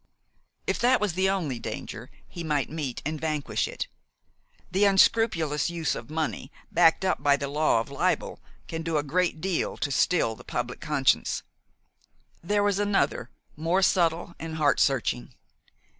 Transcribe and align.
If 0.65 0.79
that 0.79 0.99
was 0.99 1.13
the 1.13 1.29
only 1.29 1.59
danger, 1.59 2.09
he 2.27 2.43
might 2.43 2.71
meet 2.71 3.03
and 3.05 3.21
vanquish 3.21 3.67
it. 3.67 3.87
The 4.71 4.83
unscrupulous 4.85 5.69
use 5.69 5.93
of 5.93 6.09
money, 6.09 6.51
backed 6.71 7.05
up 7.05 7.21
by 7.21 7.37
the 7.37 7.47
law 7.47 7.81
of 7.81 7.91
libel, 7.91 8.39
can 8.67 8.81
do 8.81 8.97
a 8.97 9.03
great 9.03 9.39
deal 9.41 9.77
to 9.77 9.91
still 9.91 10.33
the 10.33 10.43
public 10.43 10.79
conscience. 10.81 11.43
There 12.41 12.63
was 12.63 12.79
another, 12.79 13.29
more 13.55 13.83
subtle 13.83 14.33
and 14.39 14.55
heart 14.55 14.79
searching. 14.79 15.35